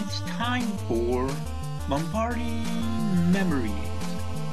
[0.00, 1.28] It's time for
[1.88, 2.62] Lombardi
[3.32, 3.72] Memories,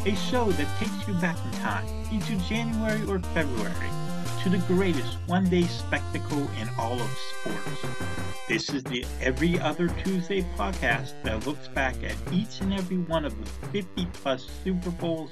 [0.07, 3.91] a show that takes you back in time into January or February
[4.41, 7.85] to the greatest one day spectacle in all of sports.
[8.47, 13.23] This is the Every Other Tuesday podcast that looks back at each and every one
[13.23, 15.29] of the 50 plus Super Bowls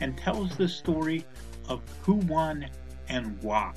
[0.00, 1.26] and tells the story
[1.68, 2.66] of who won
[3.10, 3.74] and why.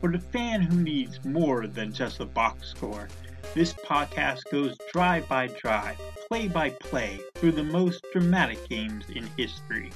[0.00, 3.06] For the fan who needs more than just a box score,
[3.52, 5.98] this podcast goes drive by drive,
[6.28, 9.90] play by play, through the most dramatic games in history.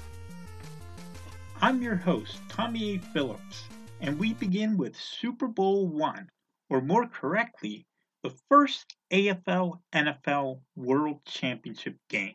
[1.63, 2.99] I'm your host, Tommy A.
[2.99, 3.69] Phillips,
[4.01, 6.29] and we begin with Super Bowl One,
[6.69, 7.87] or more correctly,
[8.25, 12.35] the first AFL NFL World Championship game.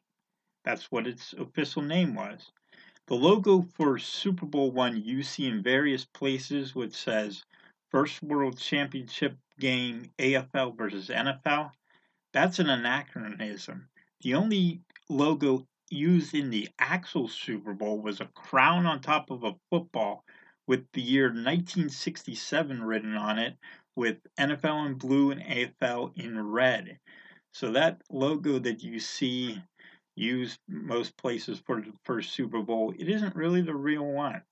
[0.63, 2.49] That's what its official name was.
[3.07, 7.43] The logo for Super Bowl One you see in various places, which says
[7.91, 11.71] First World Championship game AFL versus NFL,
[12.33, 13.89] that's an anachronism.
[14.21, 19.43] The only logo used in the actual Super Bowl was a crown on top of
[19.43, 20.23] a football
[20.67, 23.57] with the year 1967 written on it,
[23.95, 26.99] with NFL in blue and AFL in red.
[27.53, 29.61] So that logo that you see
[30.15, 34.43] used most places for the first Super Bowl, it isn't really the real one.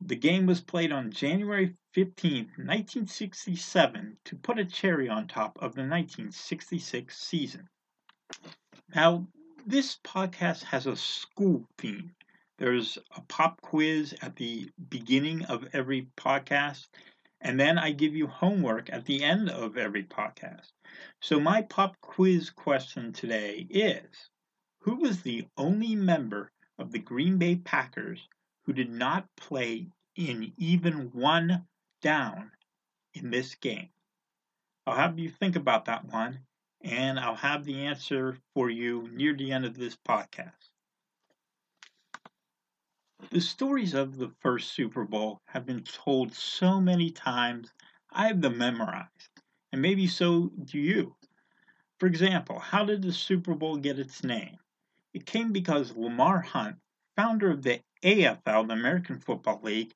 [0.00, 5.74] The game was played on January 15, 1967, to put a cherry on top of
[5.74, 7.68] the 1966 season.
[8.94, 9.26] Now,
[9.66, 12.14] this podcast has a school theme.
[12.56, 16.86] There's a pop quiz at the beginning of every podcast,
[17.40, 20.70] and then I give you homework at the end of every podcast.
[21.20, 24.30] So, my pop quiz question today is
[24.82, 28.28] Who was the only member of the Green Bay Packers
[28.66, 31.66] who did not play in even one
[32.00, 32.50] down
[33.14, 33.88] in this game?
[34.86, 36.40] I'll have you think about that one,
[36.80, 40.70] and I'll have the answer for you near the end of this podcast.
[43.30, 47.72] The stories of the first Super Bowl have been told so many times,
[48.10, 49.28] I have them memorized,
[49.72, 51.16] and maybe so do you.
[51.98, 54.56] For example, how did the Super Bowl get its name?
[55.12, 56.76] It came because Lamar Hunt,
[57.16, 59.92] founder of the AFL, the American Football League,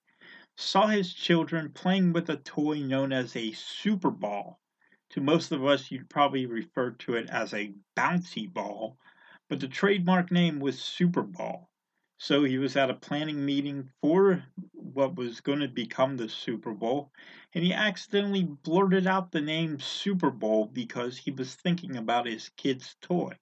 [0.57, 4.61] saw his children playing with a toy known as a Super Ball.
[5.11, 8.99] To most of us, you'd probably refer to it as a bouncy ball,
[9.49, 11.71] but the trademark name was Super Ball.
[12.19, 16.73] So he was at a planning meeting for what was going to become the Super
[16.73, 17.13] Bowl,
[17.53, 22.49] and he accidentally blurted out the name Super Bowl because he was thinking about his
[22.51, 23.37] kid's toy.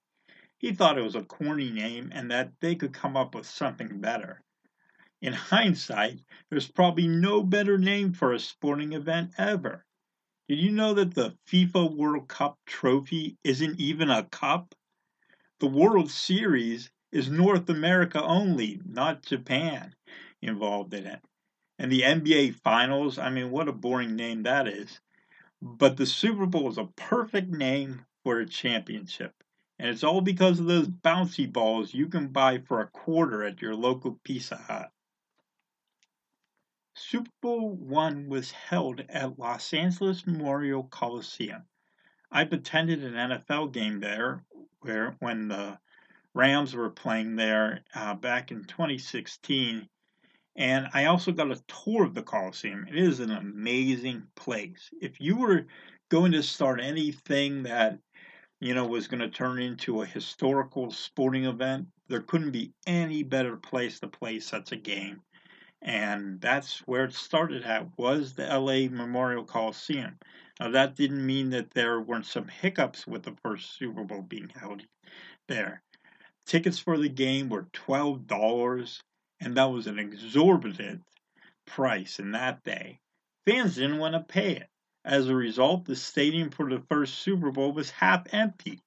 [0.57, 3.99] He thought it was a corny name and that they could come up with something
[4.01, 4.41] better.
[5.21, 9.85] In hindsight, there's probably no better name for a sporting event ever.
[10.47, 14.73] Did you know that the FIFA World Cup trophy isn't even a cup?
[15.59, 19.93] The World Series is North America only, not Japan
[20.41, 21.23] involved in it.
[21.77, 25.01] And the NBA Finals, I mean, what a boring name that is.
[25.61, 29.35] But the Super Bowl is a perfect name for a championship.
[29.77, 33.61] And it's all because of those bouncy balls you can buy for a quarter at
[33.61, 34.91] your local Pizza Hut.
[37.07, 41.63] Super Bowl one was held at Los Angeles Memorial Coliseum.
[42.31, 44.45] I've attended an NFL game there
[44.81, 45.79] where when the
[46.33, 49.89] Rams were playing there uh, back in 2016.
[50.55, 52.87] And I also got a tour of the Coliseum.
[52.87, 54.89] It is an amazing place.
[55.01, 55.65] If you were
[56.09, 57.99] going to start anything that
[58.61, 63.23] you know, was going to turn into a historical sporting event, there couldn't be any
[63.23, 65.23] better place to play such a game.
[65.81, 70.17] And that's where it started at was the LA Memorial Coliseum.
[70.59, 74.49] Now that didn't mean that there weren't some hiccups with the first Super Bowl being
[74.49, 74.83] held
[75.47, 75.81] there.
[76.45, 79.01] Tickets for the game were twelve dollars,
[79.39, 81.01] and that was an exorbitant
[81.65, 82.99] price in that day.
[83.45, 84.67] Fans didn't want to pay it.
[85.03, 88.79] As a result, the stadium for the first Super Bowl was half empty,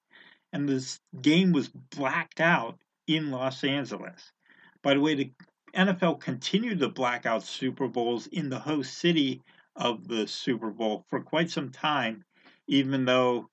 [0.53, 4.33] and the game was blacked out in Los Angeles.
[4.81, 5.33] By the way, the
[5.75, 9.43] NFL continued to black out Super Bowls in the host city
[9.77, 12.25] of the Super Bowl for quite some time,
[12.67, 13.49] even though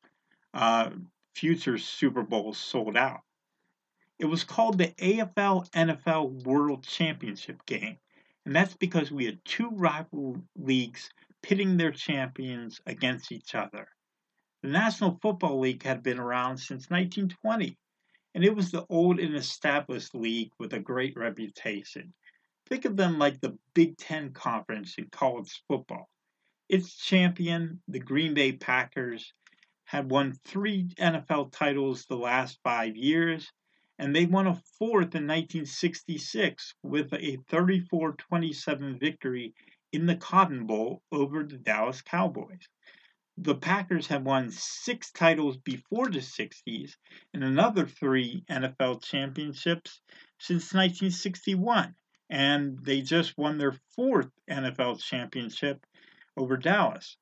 [0.54, 0.92] uh,
[1.36, 3.22] future Super Bowls sold out.
[4.20, 7.98] It was called the AFL NFL World Championship game,
[8.46, 11.10] and that's because we had two rival leagues
[11.42, 13.88] pitting their champions against each other.
[14.62, 17.78] The National Football League had been around since 1920,
[18.34, 22.14] and it was the old and established league with a great reputation.
[22.68, 26.10] Think of them like the Big Ten Conference in college football.
[26.70, 29.34] Its champion, the Green Bay Packers,
[29.84, 33.52] had won three NFL titles the last five years,
[34.00, 39.54] and they won a fourth in 1966 with a 34 27 victory
[39.92, 42.70] in the Cotton Bowl over the Dallas Cowboys.
[43.44, 46.92] The Packers have won six titles before the 60s
[47.34, 50.00] and another three NFL championships
[50.38, 51.96] since 1961
[52.30, 55.86] and they just won their fourth NFL championship
[56.38, 57.18] over Dallas.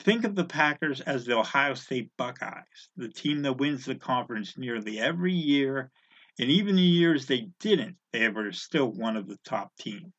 [0.00, 4.58] Think of the Packers as the Ohio State Buckeyes, the team that wins the conference
[4.58, 5.92] nearly every year,
[6.38, 10.12] and even the years they didn't, they were still one of the top teams.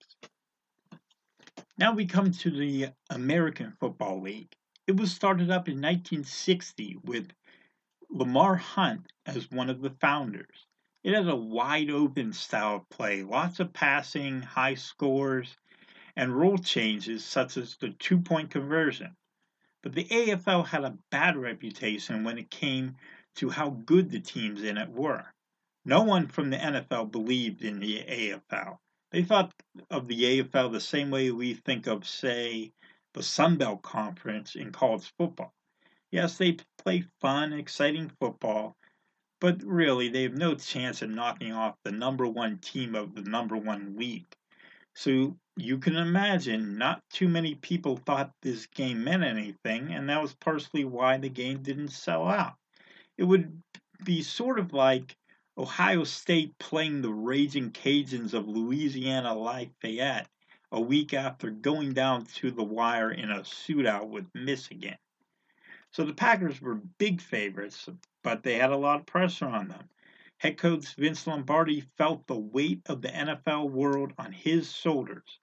[1.78, 4.54] Now we come to the American Football League.
[4.92, 7.32] It was started up in 1960 with
[8.10, 10.68] Lamar Hunt as one of the founders.
[11.02, 15.56] It has a wide open style of play, lots of passing, high scores,
[16.18, 19.16] and rule changes such as the two point conversion.
[19.82, 22.98] But the AFL had a bad reputation when it came
[23.36, 25.34] to how good the teams in it were.
[25.86, 28.80] No one from the NFL believed in the AFL.
[29.12, 29.54] They thought
[29.90, 32.74] of the AFL the same way we think of, say,
[33.14, 35.54] the Sun Belt Conference in college football.
[36.12, 38.76] Yes, they play fun, exciting football,
[39.40, 43.22] but really they have no chance of knocking off the number one team of the
[43.22, 44.28] number one league.
[44.94, 50.22] So you can imagine not too many people thought this game meant anything, and that
[50.22, 52.56] was partially why the game didn't sell out.
[53.18, 53.62] It would
[54.04, 55.16] be sort of like
[55.58, 60.28] Ohio State playing the Raging Cajuns of Louisiana Lafayette
[60.72, 64.98] a week after going down to the wire in a shootout with Michigan.
[65.92, 67.90] So the Packers were big favorites,
[68.24, 69.90] but they had a lot of pressure on them.
[70.38, 75.40] Head coach Vince Lombardi felt the weight of the NFL world on his shoulders.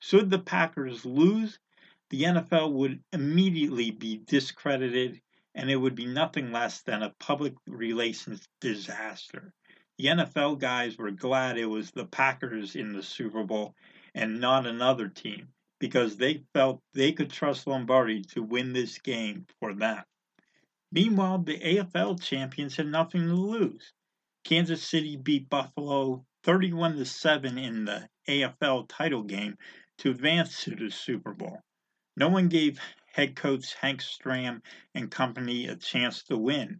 [0.00, 1.58] Should the Packers lose,
[2.10, 5.22] the NFL would immediately be discredited
[5.54, 9.54] and it would be nothing less than a public relations disaster.
[9.98, 13.74] The NFL guys were glad it was the Packers in the Super Bowl
[14.14, 15.48] and not another team
[15.78, 20.02] because they felt they could trust Lombardi to win this game for them.
[20.92, 23.92] Meanwhile, the AFL champions had nothing to lose.
[24.44, 29.56] Kansas City beat Buffalo 31 to 7 in the AFL title game
[29.98, 31.60] to advance to the Super Bowl.
[32.16, 32.78] No one gave
[33.12, 34.60] head coach Hank Stram
[34.94, 36.78] and company a chance to win.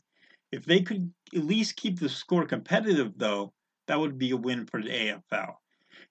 [0.51, 3.53] If they could at least keep the score competitive, though,
[3.87, 5.55] that would be a win for the AFL.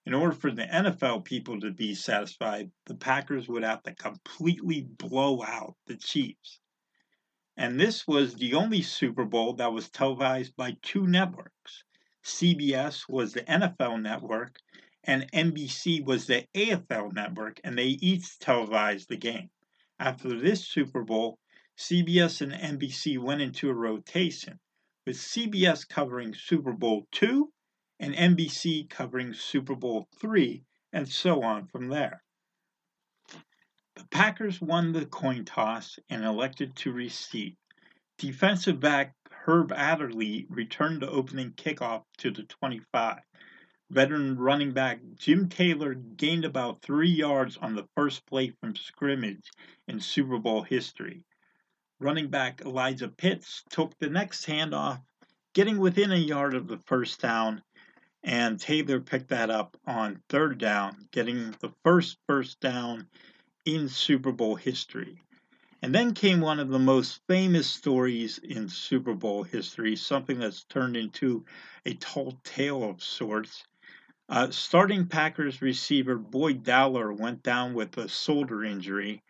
[0.03, 4.81] In order for the NFL people to be satisfied, the Packers would have to completely
[4.81, 6.59] blow out the Chiefs.
[7.55, 11.83] And this was the only Super Bowl that was televised by two networks.
[12.23, 14.57] CBS was the NFL network,
[15.03, 19.51] and NBC was the AFL network, and they each televised the game.
[19.99, 21.37] After this Super Bowl,
[21.77, 24.59] CBS and NBC went into a rotation,
[25.05, 27.43] with CBS covering Super Bowl II
[28.01, 32.23] and NBC covering Super Bowl III, and so on from there.
[33.95, 37.55] The Packers won the coin toss and elected to receive.
[38.17, 39.13] Defensive back
[39.45, 43.19] Herb Adderley returned the opening kickoff to the 25.
[43.91, 49.51] Veteran running back Jim Taylor gained about three yards on the first play from scrimmage
[49.87, 51.23] in Super Bowl history.
[51.99, 55.03] Running back Elijah Pitts took the next handoff,
[55.53, 57.61] getting within a yard of the first down
[58.23, 63.07] and Taylor picked that up on third down, getting the first first down
[63.65, 65.21] in Super Bowl history.
[65.81, 70.63] And then came one of the most famous stories in Super Bowl history, something that's
[70.65, 71.45] turned into
[71.85, 73.63] a tall tale of sorts.
[74.29, 79.23] Uh, starting Packers receiver Boyd Dowler went down with a shoulder injury,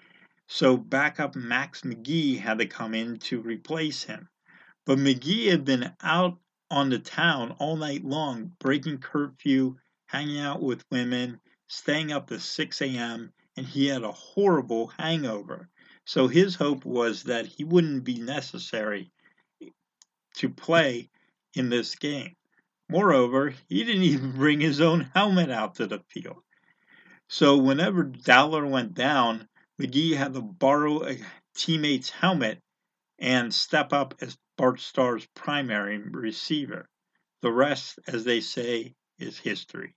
[0.48, 4.28] so backup Max McGee had to come in to replace him.
[4.86, 6.38] But McGee had been out
[6.72, 9.76] on the town all night long, breaking curfew,
[10.08, 15.70] hanging out with women, staying up to 6 a.m., and he had a horrible hangover.
[16.06, 19.12] So his hope was that he wouldn't be necessary
[20.38, 21.10] to play
[21.54, 22.36] in this game.
[22.90, 26.42] Moreover, he didn't even bring his own helmet out to the field.
[27.30, 29.48] So whenever Dowler went down,
[29.82, 31.18] McGee had to borrow a
[31.56, 32.60] teammate's helmet
[33.20, 36.88] and step up as Bart Starr's primary receiver.
[37.42, 39.96] The rest, as they say, is history.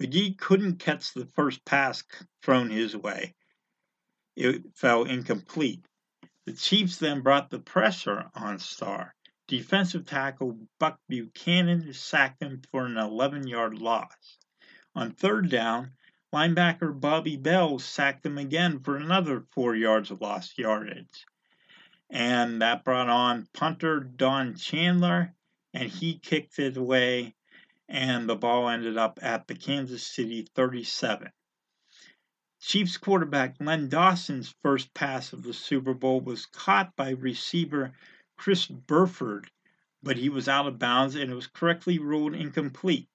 [0.00, 2.02] McGee couldn't catch the first pass
[2.42, 3.34] thrown his way.
[4.34, 5.84] It fell incomplete.
[6.46, 9.14] The Chiefs then brought the pressure on Starr.
[9.46, 14.38] Defensive tackle Buck Buchanan sacked him for an 11 yard loss.
[14.94, 15.90] On third down,
[16.32, 21.26] linebacker Bobby Bell sacked him again for another four yards of lost yardage.
[22.10, 25.34] And that brought on punter Don Chandler,
[25.74, 27.34] and he kicked it away,
[27.88, 31.32] and the ball ended up at the Kansas City 37.
[32.60, 37.92] Chiefs quarterback Len Dawson's first pass of the Super Bowl was caught by receiver
[38.36, 39.50] Chris Burford,
[40.02, 43.08] but he was out of bounds and it was correctly ruled incomplete.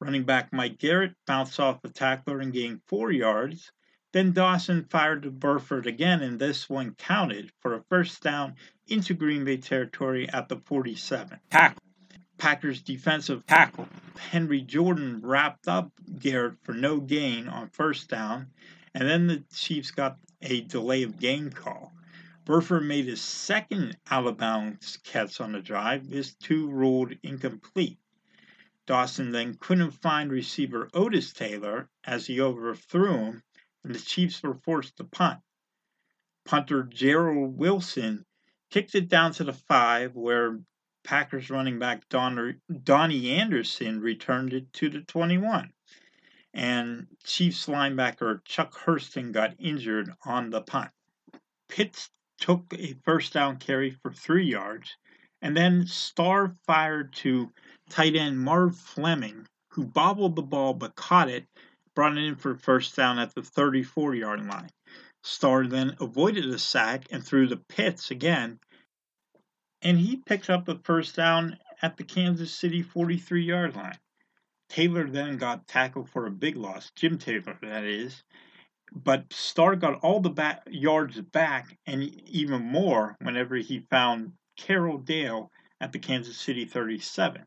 [0.00, 3.72] Running back Mike Garrett bounced off the tackler and gained four yards.
[4.12, 9.14] Then Dawson fired to Burford again, and this one counted for a first down into
[9.14, 11.40] Green Bay territory at the 47.
[11.50, 11.82] Tackle.
[12.36, 13.88] Packers defensive tackle
[14.18, 18.48] Henry Jordan wrapped up Garrett for no gain on first down,
[18.94, 21.92] and then the Chiefs got a delay of game call.
[22.44, 26.10] Burford made his second out of bounds catch on the drive.
[26.10, 27.98] This two ruled incomplete.
[28.84, 33.42] Dawson then couldn't find receiver Otis Taylor as he overthrew him,
[33.84, 35.40] and the Chiefs were forced to punt.
[36.44, 38.24] Punter Jerrel Wilson
[38.70, 40.60] kicked it down to the five, where
[41.04, 45.72] Packers running back Don, Donnie Anderson returned it to the 21.
[46.54, 50.90] And Chiefs linebacker Chuck Hurston got injured on the punt.
[51.68, 54.96] Pitts took a first down carry for three yards,
[55.40, 57.52] and then Starr fired to
[57.88, 61.46] tight end Marv Fleming, who bobbled the ball but caught it,
[61.94, 64.70] brought it in for first down at the 34 yard line.
[65.22, 68.58] Starr then avoided a sack and threw the Pitts again,
[69.80, 73.98] and he picked up the first down at the Kansas City 43 yard line.
[74.68, 78.22] Taylor then got tackled for a big loss, Jim Taylor, that is,
[78.94, 84.98] but Starr got all the back, yards back and even more whenever he found Carroll
[84.98, 87.44] Dale at the Kansas City 37.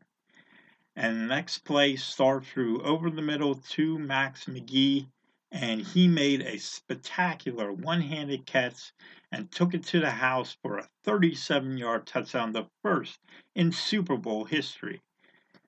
[0.98, 5.06] And the next play, Starr threw over the middle to Max McGee,
[5.52, 8.94] and he made a spectacular one handed catch
[9.30, 13.20] and took it to the house for a 37 yard touchdown, the first
[13.54, 15.02] in Super Bowl history.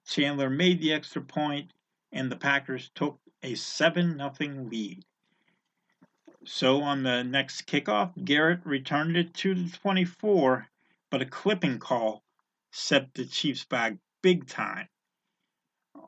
[0.07, 1.75] Chandler made the extra point,
[2.11, 5.05] and the Packers took a 7 0 lead.
[6.47, 10.69] So on the next kickoff, Garrett returned it to the 24,
[11.11, 12.25] but a clipping call
[12.71, 14.89] set the Chiefs back big time.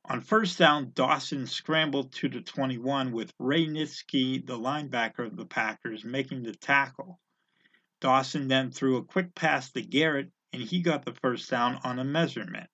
[0.07, 5.47] On first down, Dawson scrambled to the 21 with Ray Nitschke, the linebacker of the
[5.47, 7.21] Packers, making the tackle.
[8.01, 11.99] Dawson then threw a quick pass to Garrett, and he got the first down on
[11.99, 12.69] a measurement.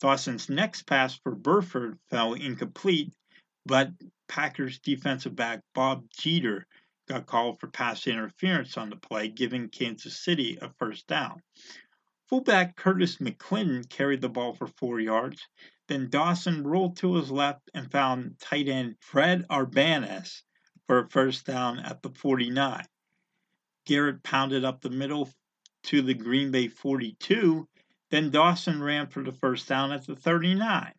[0.00, 3.14] Dawson's next pass for Burford fell incomplete,
[3.64, 3.90] but
[4.28, 6.66] Packers defensive back Bob Jeter
[7.08, 11.42] got called for pass interference on the play, giving Kansas City a first down.
[12.28, 15.46] Fullback Curtis McClinton carried the ball for four yards.
[15.88, 20.42] Then Dawson rolled to his left and found tight end Fred Arbanas
[20.86, 22.84] for a first down at the 49.
[23.84, 25.30] Garrett pounded up the middle
[25.84, 27.68] to the Green Bay 42.
[28.10, 30.92] Then Dawson ran for the first down at the 39.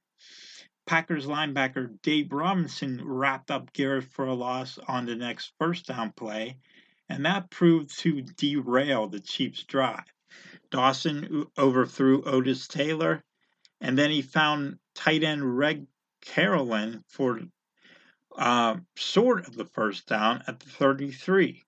[0.86, 6.14] Packers linebacker Dave Robinson wrapped up Garrett for a loss on the next first down
[6.14, 6.60] play,
[7.10, 10.06] and that proved to derail the Chiefs' drive.
[10.72, 13.24] Dawson overthrew Otis Taylor,
[13.82, 15.86] and then he found tight end Reg
[16.22, 17.40] Carolan for
[18.38, 21.64] uh, of the first down at the 33.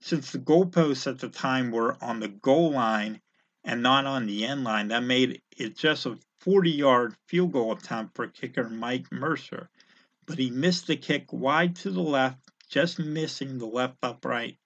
[0.00, 3.20] Since the goalposts at the time were on the goal line
[3.64, 7.72] and not on the end line, that made it just a 40 yard field goal
[7.72, 9.68] attempt for kicker Mike Mercer,
[10.26, 12.38] but he missed the kick wide to the left,
[12.68, 14.58] just missing the left upright,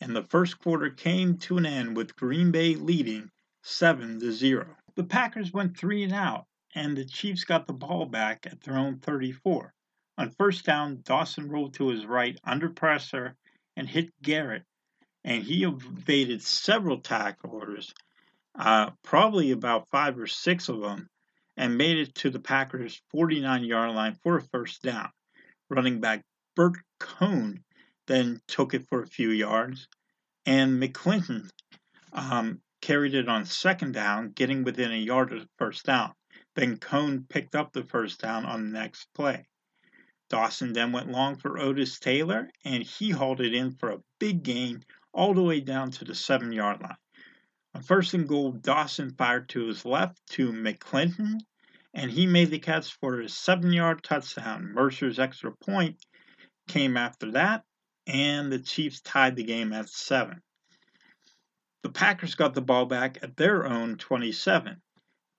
[0.00, 3.30] and the first quarter came to an end with Green Bay leading
[3.62, 4.76] 7 to 0.
[4.96, 8.78] The Packers went 3 and out, and the Chiefs got the ball back at their
[8.78, 9.74] own 34.
[10.18, 13.36] On first down, Dawson rolled to his right under pressure
[13.76, 14.64] and hit Garrett,
[15.22, 17.92] and he evaded several tacklers,
[18.58, 21.10] uh, probably about five or six of them,
[21.58, 25.10] and made it to the Packers' 49 yard line for a first down.
[25.68, 26.24] Running back
[26.54, 27.62] Bert Coan
[28.06, 29.88] then took it for a few yards,
[30.46, 31.50] and McClinton
[32.14, 36.12] um, carried it on second down, getting within a yard of the first down.
[36.54, 39.44] Then Coan picked up the first down on the next play.
[40.30, 44.44] Dawson then went long for Otis Taylor, and he hauled it in for a big
[44.44, 46.94] gain all the way down to the seven yard line.
[47.74, 51.40] On first and goal, Dawson fired to his left to McClinton,
[51.92, 54.72] and he made the catch for a seven yard touchdown.
[54.72, 55.96] Mercer's extra point
[56.68, 57.64] came after that,
[58.06, 60.40] and the Chiefs tied the game at seven.
[61.86, 64.82] The Packers got the ball back at their own 27.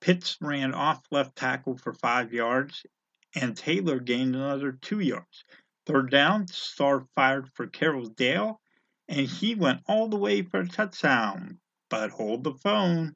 [0.00, 2.86] Pitts ran off left tackle for five yards,
[3.34, 5.44] and Taylor gained another two yards.
[5.84, 8.62] Third down, Starr fired for Carroll Dale,
[9.08, 11.60] and he went all the way for a touchdown.
[11.90, 13.14] But hold the phone.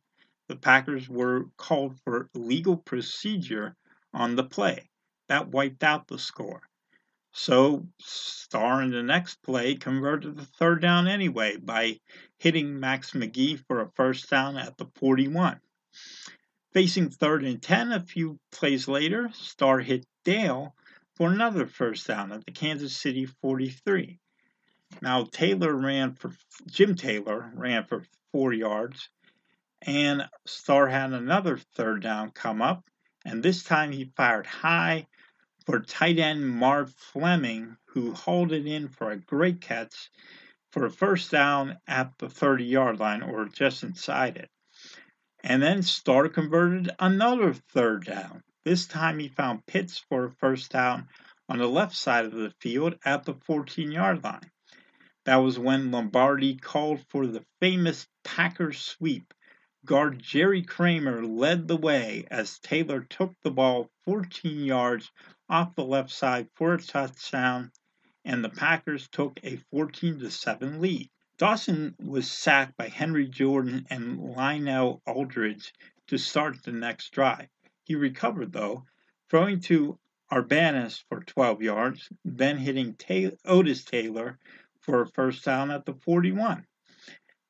[0.49, 3.75] The Packers were called for legal procedure
[4.13, 4.91] on the play.
[5.29, 6.69] That wiped out the score.
[7.35, 11.99] So Starr in the next play converted the third down anyway by
[12.39, 15.59] hitting Max McGee for a first down at the 41.
[16.73, 20.75] Facing third and 10 a few plays later, Starr hit Dale
[21.17, 24.19] for another first down at the Kansas City 43.
[25.01, 26.33] Now Taylor ran for
[26.67, 29.09] Jim Taylor ran for 4 yards
[29.81, 32.85] and Starr had another third down come up
[33.25, 35.07] and this time he fired high
[35.65, 40.11] for tight end Marv Fleming who hauled it in for a great catch
[40.73, 44.49] for a first down at the 30 yard line or just inside it.
[45.45, 48.43] And then Starr converted another third down.
[48.65, 51.09] This time he found Pitts for a first down
[51.49, 54.51] on the left side of the field at the 14 yard line.
[55.25, 59.35] That was when Lombardi called for the famous Packers sweep.
[59.85, 65.11] Guard Jerry Kramer led the way as Taylor took the ball 14 yards
[65.53, 67.71] off the left side for a touchdown,
[68.25, 71.11] and the Packers took a 14 7 lead.
[71.37, 75.75] Dawson was sacked by Henry Jordan and Lionel Aldridge
[76.07, 77.49] to start the next drive.
[77.85, 78.87] He recovered, though,
[79.29, 79.99] throwing to
[80.33, 84.39] Arbanas for 12 yards, then hitting Taylor, Otis Taylor
[84.81, 86.67] for a first down at the 41.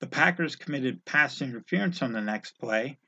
[0.01, 2.99] The Packers committed pass interference on the next play,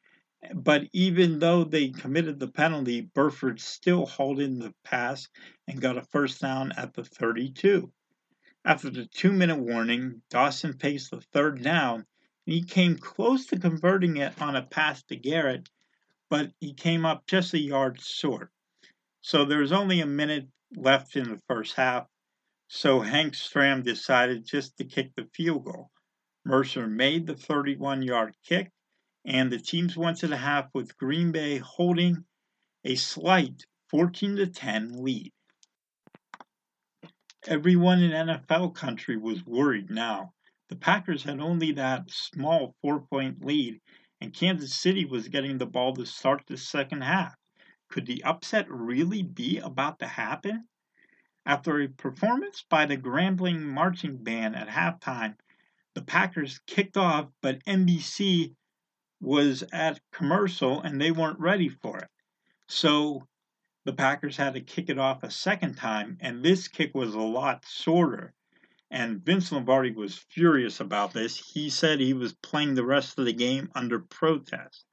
[0.52, 5.28] but even though they committed the penalty, Burford still hauled in the pass
[5.68, 7.92] and got a first down at the 32.
[8.64, 12.06] After the two minute warning, Dawson faced the third down
[12.46, 15.68] and he came close to converting it on a pass to Garrett,
[16.28, 18.50] but he came up just a yard short.
[19.20, 22.06] So there was only a minute left in the first half,
[22.68, 25.90] so Hank Stram decided just to kick the field goal.
[26.44, 28.70] Mercer made the 31 yard kick,
[29.24, 32.24] and the teams went to the half with Green Bay holding
[32.84, 35.32] a slight 14 to 10 lead.
[37.46, 40.32] Everyone in NFL country was worried now.
[40.68, 43.80] The Packers had only that small four point lead,
[44.20, 47.34] and Kansas City was getting the ball to start the second half.
[47.88, 50.66] Could the upset really be about to happen?
[51.46, 55.36] After a performance by the Grambling Marching Band at halftime,
[55.94, 58.54] the Packers kicked off, but NBC
[59.24, 62.08] was at commercial and they weren't ready for it.
[62.68, 63.26] So
[63.84, 67.20] the Packers had to kick it off a second time, and this kick was a
[67.20, 68.32] lot shorter.
[68.90, 71.36] And Vince Lombardi was furious about this.
[71.36, 74.86] He said he was playing the rest of the game under protest.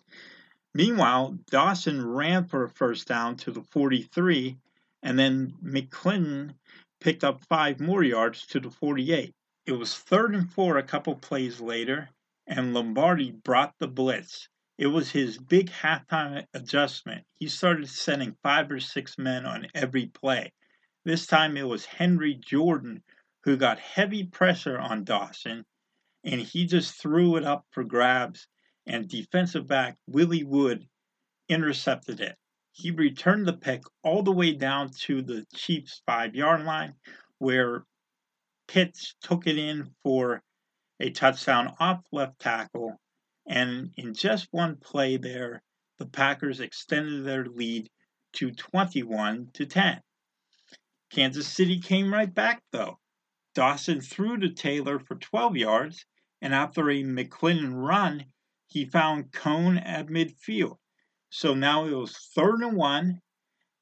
[0.74, 4.58] Meanwhile, Dawson ran for a first down to the 43,
[5.04, 6.56] and then McClinton
[7.00, 9.34] picked up five more yards to the 48.
[9.66, 12.10] It was third and four a couple plays later,
[12.48, 14.48] and Lombardi brought the blitz.
[14.78, 17.26] It was his big halftime adjustment.
[17.40, 20.52] He started sending five or six men on every play.
[21.06, 23.04] This time it was Henry Jordan
[23.44, 25.66] who got heavy pressure on Dawson,
[26.24, 28.48] and he just threw it up for grabs,
[28.86, 30.88] and defensive back Willie Wood
[31.50, 32.36] intercepted it.
[32.72, 36.96] He returned the pick all the way down to the Chiefs' five yard line,
[37.40, 37.86] where
[38.68, 40.42] Pitts took it in for
[41.02, 43.00] a touchdown off left tackle
[43.48, 45.64] and in just one play there,
[45.98, 47.90] the Packers extended their lead
[48.34, 50.00] to 21 to 10.
[51.10, 53.00] Kansas City came right back though.
[53.54, 56.06] Dawson threw to Taylor for 12 yards,
[56.42, 58.26] and after a McClinton run,
[58.68, 60.78] he found Coan at midfield.
[61.30, 63.22] So now it was third and one,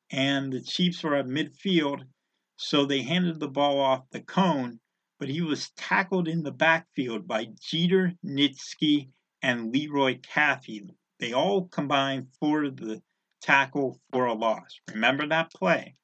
[0.10, 2.08] and the Chiefs were at midfield.
[2.55, 4.79] So they handed the ball off the Coan,
[5.19, 9.10] but he was tackled in the backfield by Jeter Nitschke
[9.41, 10.89] and Lee Roy Caffey.
[11.19, 13.01] They all combined for the
[13.41, 14.79] tackle for a loss.
[14.93, 15.95] Remember that play?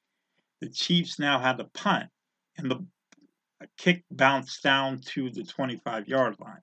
[0.62, 2.10] The Chiefs now had a punt,
[2.58, 2.86] and the
[3.78, 6.62] kick bounced down to the 25 yard line.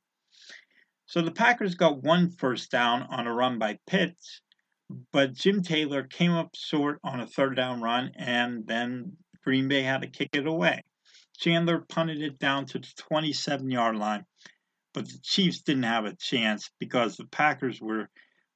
[1.06, 4.40] So the Packers got one first down on a run by Pitts,
[5.12, 9.82] but Jim Taylor came up short on a third down run, and then Green Bay
[9.82, 10.82] had to kick it away.
[11.42, 14.24] Chandler punted it down to the 27 yard line,
[14.94, 18.09] but the Chiefs didn't have a chance because the Packers were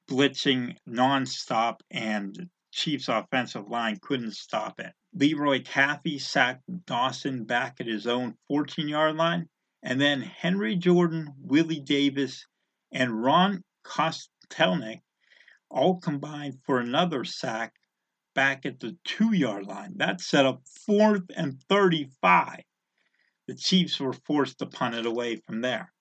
[0.09, 4.93] blitzing nonstop and the Chiefs' offensive line couldn't stop it.
[5.13, 9.49] Lee Roy Caffey sacked Dawson back at his own 14 yard line,
[9.83, 12.45] and then Henry Jordan, Willie Davis,
[12.93, 15.01] and Ron Kostelnik
[15.69, 17.73] all combined for another sack
[18.33, 19.97] back at the two yard line.
[19.97, 22.63] That set up fourth and 35.
[23.47, 25.93] The Chiefs were forced to punt it away from there.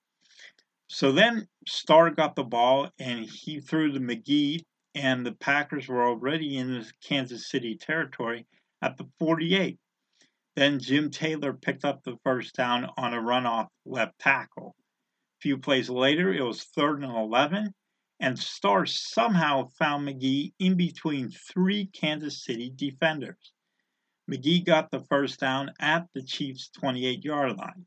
[0.88, 6.04] So then Starr got the ball and he threw to McGee, and the Packers were
[6.04, 8.46] already in the Kansas City territory
[8.82, 9.78] at the 48.
[10.56, 14.74] Then Jim Taylor picked up the first down on a runoff left tackle.
[14.78, 17.74] A few plays later, it was third and 11,
[18.20, 23.52] and Starr somehow found McGee in between three Kansas City defenders.
[24.30, 27.86] McGee got the first down at the Chiefs' 28 yard line.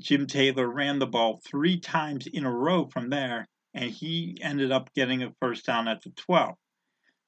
[0.00, 4.72] Jim Taylor ran the ball three times in a row from there, and he ended
[4.72, 6.56] up getting a first down at the 12.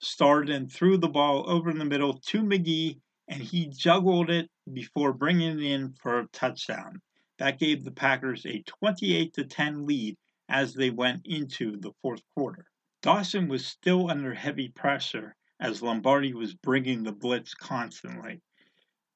[0.01, 2.99] Starr then threw the ball over in the middle to McGee
[3.29, 7.01] and he juggled it before bringing it in for a touchdown.
[7.39, 10.17] That gave the Packers a 28 to 10 lead
[10.49, 12.67] as they went into the fourth quarter.
[13.01, 18.43] Dawson was still under heavy pressure as Lombardi was bringing the blitz constantly.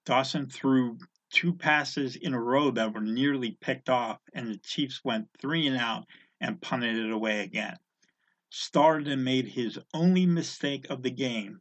[0.07, 0.97] Dawson threw
[1.31, 5.67] two passes in a row that were nearly picked off, and the Chiefs went three
[5.67, 6.07] and out
[6.41, 7.77] and punted it away again.
[8.49, 11.61] Starr then made his only mistake of the game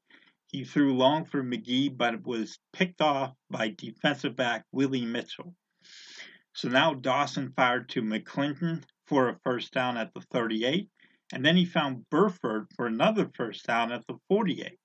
[0.56, 5.54] he threw long for McGee, but was picked off by defensive back Willie Mitchell.
[6.54, 10.90] So now Dawson fired to McClinton for a first down at the 38,
[11.34, 14.78] and then he found Burford for another first down at the 48.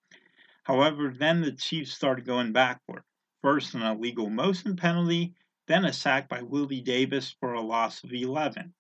[0.65, 3.03] However, then the Chiefs started going backward.
[3.43, 5.35] First, an illegal motion penalty,
[5.67, 8.75] then a sack by Willie Davis for a loss of 11.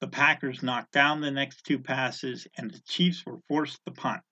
[0.00, 4.22] The Packers knocked down the next two passes, and the Chiefs were forced to punt.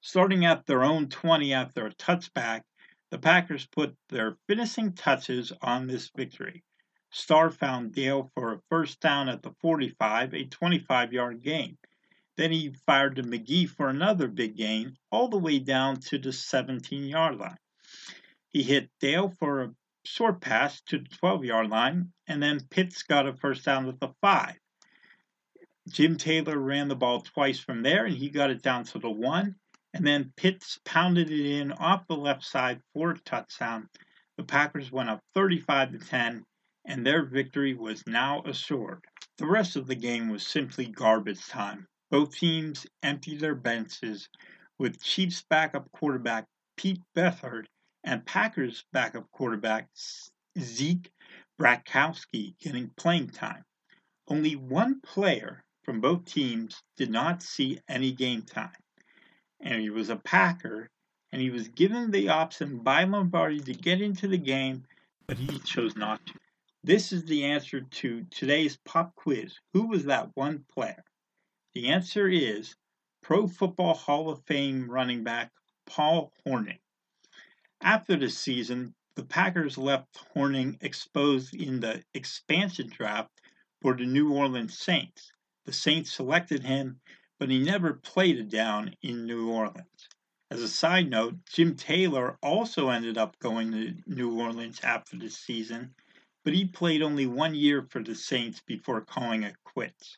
[0.00, 2.62] Starting at their own 20 after a touchback,
[3.10, 6.62] the Packers put their finishing touches on this victory.
[7.10, 11.76] Starr found Dale for a first down at the 45, a 25 yard gain.
[12.36, 16.32] Then he fired to McGee for another big gain, all the way down to the
[16.32, 17.58] 17 yard line.
[18.48, 23.02] He hit Dale for a short pass to the 12 yard line, and then Pitts
[23.02, 24.54] got a first down at the 5.
[25.88, 29.10] Jim Taylor ran the ball twice from there, and he got it down to the
[29.10, 29.56] 1
[29.92, 33.88] and then Pitts pounded it in off the left side for a touchdown.
[34.36, 36.44] The Packers went up 35 to 10,
[36.90, 39.04] and their victory was now assured.
[39.38, 41.86] The rest of the game was simply garbage time.
[42.10, 44.28] Both teams emptied their benches,
[44.76, 47.66] with Chiefs backup quarterback Pete Beathard
[48.02, 49.88] and Packers backup quarterback
[50.58, 51.10] Zeke
[51.60, 53.62] Bratkowski getting playing time.
[54.26, 58.72] Only one player from both teams did not see any game time
[59.60, 60.90] and he was a Packer,
[61.32, 64.84] and he was given the option by Lombardi to get into the game,
[65.26, 66.34] but he chose not to.
[66.82, 69.58] This is the answer to today's pop quiz.
[69.72, 71.04] Who was that one player?
[71.74, 72.74] The answer is
[73.22, 75.52] Pro Football Hall of Fame running back
[75.86, 76.80] Paul Hornung.
[77.80, 83.40] After the season, the Packers left Hornung exposed in the expansion draft
[83.80, 85.32] for the New Orleans Saints.
[85.64, 87.00] The Saints selected him
[87.40, 90.08] but he never played a down in New Orleans.
[90.50, 95.30] As a side note, Jim Taylor also ended up going to New Orleans after the
[95.30, 95.94] season,
[96.42, 100.16] but he played only one year for the Saints before calling it quits.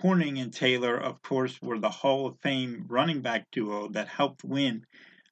[0.00, 4.42] Hornung and Taylor, of course, were the Hall of Fame running back duo that helped
[4.42, 4.86] win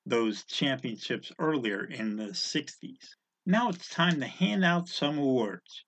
[0.04, 3.16] those championships earlier in the 60s.
[3.46, 5.84] Now it's time to hand out some awards.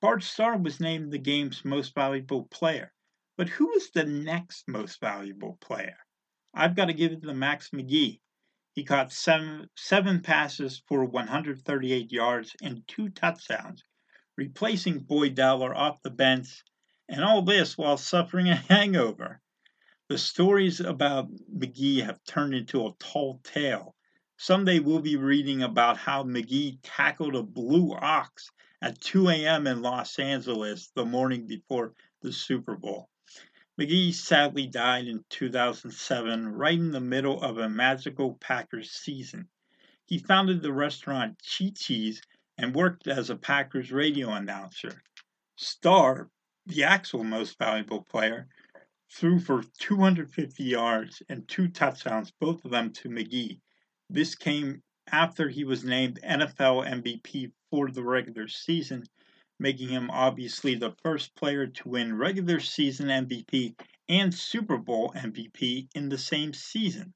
[0.00, 2.92] Bart Starr was named the game's most valuable player.
[3.36, 5.96] But who is the next most valuable player?
[6.52, 8.20] I've got to give it to Max McGee.
[8.72, 13.82] He caught seven, seven passes for 138 yards and two touchdowns,
[14.36, 16.62] replacing Boyd Dowler off the bench,
[17.08, 19.40] and all this while suffering a hangover.
[20.08, 23.96] The stories about McGee have turned into a tall tale.
[24.36, 29.66] Someday we'll be reading about how McGee tackled a blue ox at 2 a.m.
[29.66, 33.10] in Los Angeles the morning before the Super Bowl.
[33.80, 39.48] McGee sadly died in 2007, right in the middle of a magical Packers season.
[40.04, 42.20] He founded the restaurant Chi Chi's
[42.58, 45.02] and worked as a Packers radio announcer.
[45.56, 46.28] Starr,
[46.66, 48.48] the actual most valuable player,
[49.10, 53.60] threw for 250 yards and two touchdowns, both of them to McGee.
[54.10, 59.04] This came after he was named NFL MVP for the regular season
[59.60, 65.88] making him obviously the first player to win regular season MVP and Super Bowl MVP
[65.94, 67.12] in the same season.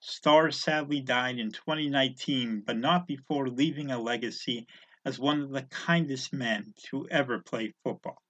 [0.00, 4.66] Starr sadly died in 2019, but not before leaving a legacy
[5.04, 8.20] as one of the kindest men to ever play football.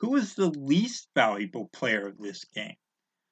[0.00, 2.76] Who is the least valuable player of this game?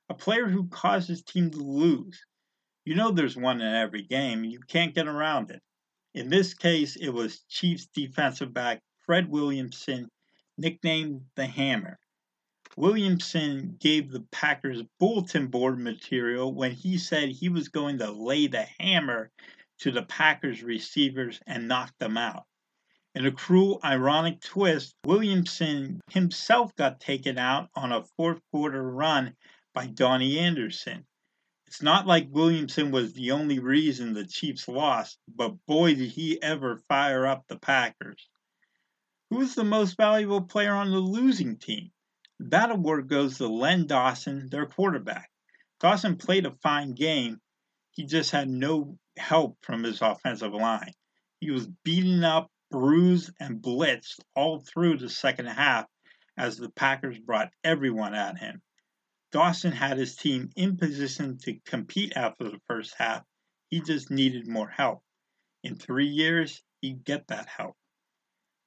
[0.08, 2.24] A player who caused his team to lose.
[2.84, 5.62] You know there's one in every game, you can't get around it.
[6.14, 10.10] In this case, it was Chiefs defensive back Fred Williamson,
[10.58, 11.98] nicknamed the Hammer.
[12.76, 18.48] Williamson gave the Packers bulletin board material when he said he was going to lay
[18.48, 19.30] the hammer
[19.78, 22.44] to the Packers receivers and knock them out.
[23.14, 29.34] In a cruel, ironic twist, Williamson himself got taken out on a fourth quarter run
[29.72, 31.06] by Donnie Anderson.
[31.66, 36.42] It's not like Williamson was the only reason the Chiefs lost, but boy did he
[36.42, 38.28] ever fire up the Packers.
[39.30, 41.90] Who's the most valuable player on the losing team?
[42.40, 45.30] That award goes to Len Dawson, their quarterback.
[45.80, 47.40] Dawson played a fine game.
[47.90, 50.92] He just had no help from his offensive line.
[51.40, 55.86] He was beaten up, bruised, and blitzed all through the second half
[56.38, 58.62] as the Packers brought everyone at him.
[59.30, 63.24] Dawson had his team in position to compete after the first half.
[63.68, 65.02] He just needed more help.
[65.62, 67.76] In three years, he'd get that help.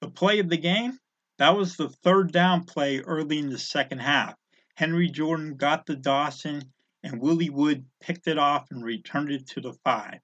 [0.02, 0.98] The play of the game?
[1.38, 4.36] That was the third down play early in the second half.
[4.74, 9.62] Henry Jordan got the Dawson, and Willie Wood picked it off and returned it to
[9.62, 10.20] the five.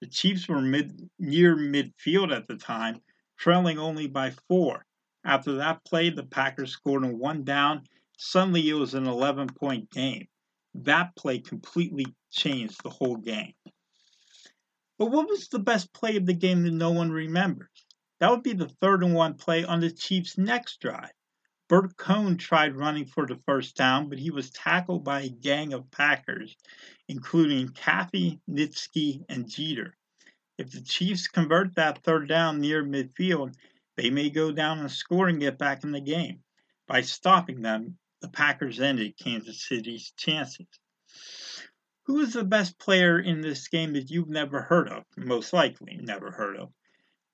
[0.00, 3.02] The Chiefs were mid, near midfield at the time,
[3.36, 4.86] trailing only by four.
[5.24, 7.82] After that play, the Packers scored on one down.
[8.16, 10.28] Suddenly, it was an 11 point game.
[10.74, 13.54] That play completely changed the whole game.
[14.98, 17.75] But what was the best play of the game that no one remembers?
[18.18, 21.12] That would be the third and one play on the Chiefs' next drive.
[21.68, 25.72] Bert Coan tried running for the first down, but he was tackled by a gang
[25.72, 26.56] of Packers,
[27.08, 29.96] including Caffey, Nitschke, and Jeter.
[30.58, 33.54] If the Chiefs convert that third down near midfield,
[33.96, 36.42] they may go down and score and get back in the game.
[36.86, 40.66] By stopping them, the Packers ended Kansas City's chances.
[42.04, 45.04] Who is the best player in this game that you've never heard of?
[45.16, 46.72] Most likely never heard of.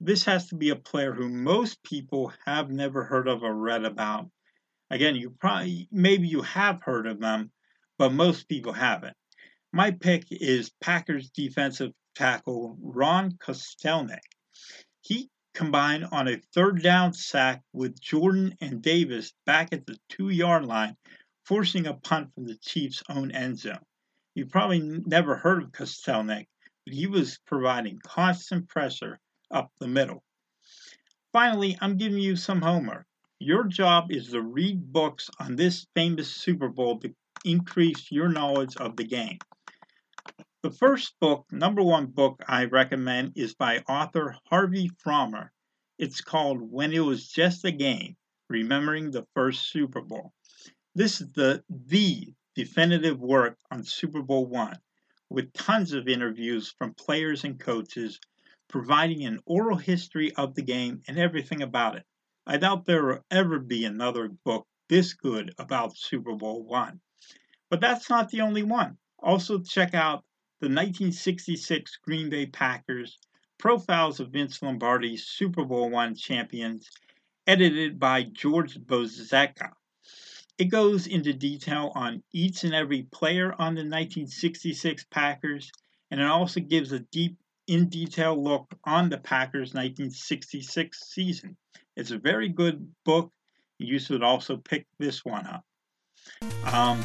[0.04, 3.84] This has to be a player who most people have never heard of or read
[3.84, 4.28] about.
[4.90, 7.52] Again, you probably, maybe you have heard of them,
[7.98, 9.16] but most people haven't.
[9.72, 14.18] My pick is Packers defensive tackle Ron Kostelnik.
[15.02, 20.30] He combined on a third down sack with Jordan and Davis back at the two
[20.30, 20.96] yard line,
[21.46, 23.86] forcing a punt from the Chiefs' own end zone.
[24.34, 26.48] You probably never heard of Kostelnik,
[26.84, 29.20] but he was providing constant pressure
[29.52, 30.22] up the middle.
[31.32, 33.06] Finally, I'm giving you some homework.
[33.38, 38.76] Your job is to read books on this famous Super Bowl to increase your knowledge
[38.76, 39.38] of the game.
[40.62, 45.48] The first book, number one book I recommend, is by author Harvey Frommer.
[45.98, 48.16] It's called When It Was Just a Game
[48.48, 50.32] Remembering the First Super Bowl.
[50.94, 54.78] This is the, the definitive work on Super Bowl one,
[55.30, 58.20] with tons of interviews from players and coaches
[58.72, 62.04] providing an oral history of the game and everything about it.
[62.46, 67.00] I doubt there will ever be another book this good about Super Bowl one.
[67.70, 68.96] But that's not the only one.
[69.18, 70.24] Also, check out
[70.60, 73.18] the 1966 Green Bay Packers
[73.58, 76.90] Profiles of Vince Lombardi's Super Bowl one champions,
[77.46, 79.70] edited by George Bozeka.
[80.58, 85.70] It goes into detail on each and every player on the 1966 Packers,
[86.10, 91.56] and it also gives a deep in detail look on the Packers' 1966 season.
[91.96, 93.32] It's a very good book.
[93.78, 95.64] You should also pick this one up.
[96.72, 97.02] Um,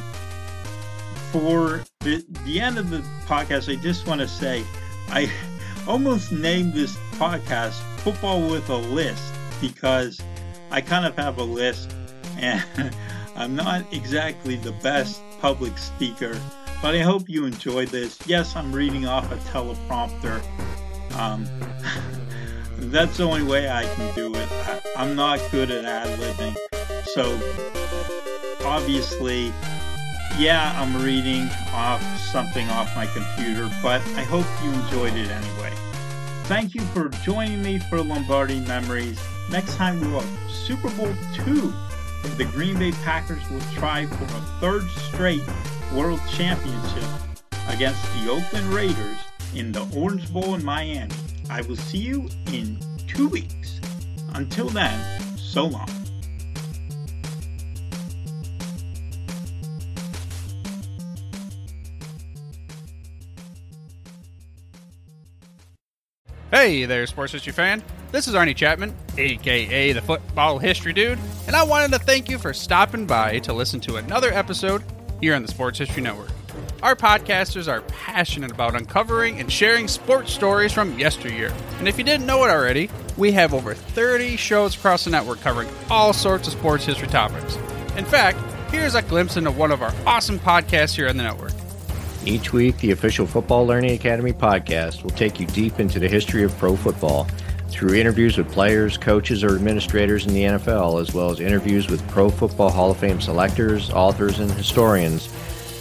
[1.31, 4.63] for the, the end of the podcast, I just want to say
[5.09, 5.31] I
[5.87, 10.21] almost named this podcast Football with a List because
[10.69, 11.93] I kind of have a list
[12.37, 12.63] and
[13.35, 16.39] I'm not exactly the best public speaker,
[16.81, 18.17] but I hope you enjoyed this.
[18.25, 20.41] Yes, I'm reading off a teleprompter.
[21.15, 21.47] Um,
[22.91, 24.51] that's the only way I can do it.
[24.51, 26.55] I, I'm not good at ad libbing.
[27.05, 27.39] So,
[28.65, 29.51] obviously,
[30.37, 35.73] yeah, I'm reading off something off my computer, but I hope you enjoyed it anyway.
[36.43, 39.19] Thank you for joining me for Lombardi Memories.
[39.49, 41.13] Next time we will Super Bowl
[41.45, 41.73] II.
[42.37, 45.41] The Green Bay Packers will try for a third straight
[45.93, 47.03] World Championship
[47.69, 49.17] against the Oakland Raiders
[49.55, 51.13] in the Orange Bowl in Miami.
[51.49, 53.79] I will see you in two weeks.
[54.35, 55.89] Until then, so long.
[66.51, 67.83] Hey there, sports history fan.
[68.09, 72.37] This is Arnie Chapman, aka the Football History Dude, and I wanted to thank you
[72.37, 74.81] for stopping by to listen to another episode
[75.19, 76.29] here on the Sports History Network.
[76.81, 81.53] Our podcasters are passionate about uncovering and sharing sports stories from yesteryear.
[81.79, 85.41] And if you didn't know it already, we have over 30 shows across the network
[85.41, 87.57] covering all sorts of sports history topics.
[87.97, 88.39] In fact,
[88.71, 91.51] here's a glimpse into one of our awesome podcasts here on the network.
[92.25, 96.43] Each week, the official Football Learning Academy podcast will take you deep into the history
[96.43, 97.27] of pro football
[97.69, 102.07] through interviews with players, coaches, or administrators in the NFL, as well as interviews with
[102.09, 105.29] Pro Football Hall of Fame selectors, authors, and historians.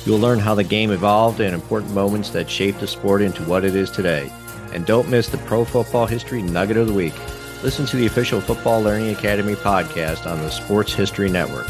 [0.05, 3.65] You'll learn how the game evolved and important moments that shaped the sport into what
[3.65, 4.31] it is today.
[4.73, 7.15] And don't miss the Pro Football History Nugget of the Week.
[7.63, 11.69] Listen to the official Football Learning Academy podcast on the Sports History Network.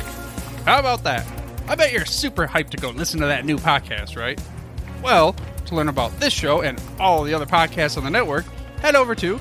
[0.65, 1.27] How about that?
[1.69, 4.41] I bet you're super hyped to go listen to that new podcast, right?
[5.03, 5.35] Well,
[5.67, 8.45] to learn about this show and all the other podcasts on the network,
[8.81, 9.41] head over to